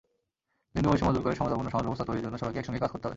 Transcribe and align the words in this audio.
লিঙ্গবৈষম্য 0.75 1.11
দূর 1.15 1.23
করে 1.25 1.35
সমতাপূর্ণ 1.39 1.67
সমাজব্যবস্থা 1.73 2.07
তৈরির 2.09 2.25
জন্য 2.25 2.35
সবাইকে 2.41 2.59
একসঙ্গে 2.59 2.81
কাজ 2.83 2.91
করতে 2.91 3.05
হবে। 3.05 3.09